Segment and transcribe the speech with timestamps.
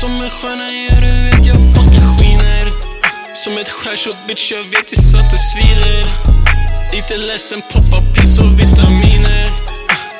[0.00, 2.70] Som en stjärna, ja du vet jag fucking skiner.
[3.34, 6.06] Som ett skärsår bitch, jag vet ju så att det svider.
[6.92, 9.46] Lite ledsen, poppa pills och vitaminer.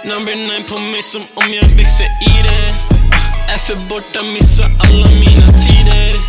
[0.05, 2.67] Number nine på mig som om jag växer i det.
[3.53, 6.21] Är för borta, missar alla mina tider.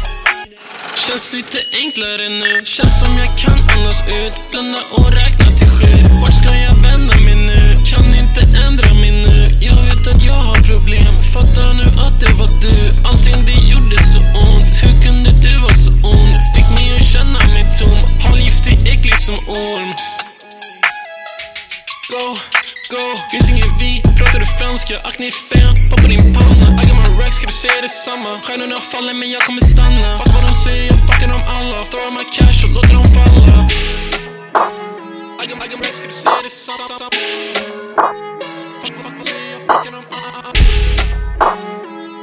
[1.07, 5.30] Känns lite enklare nu Känns som jag kan andas ut Blanda och räkna.
[19.21, 19.93] Som orm
[22.12, 22.23] Go,
[22.89, 23.03] go.
[23.31, 24.95] Finns ingen vi, pratar du franska?
[25.03, 26.67] Akne är fan, poppa din panna.
[26.81, 28.31] I got my racks, ska du säga detsamma?
[28.43, 30.18] Stjärnorna faller men jag kommer stanna.
[30.18, 31.77] Fuck vad de säger, jag fuckar dem alla.
[31.90, 33.57] Throw out my cash och låter dem falla.
[35.41, 36.88] I got, I got racks, ska du säga detsamma?
[38.82, 40.51] Fuck, fuck vad de säger, jag fuckar dem alla.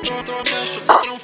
[0.05, 1.20] Throw out cash och låter dem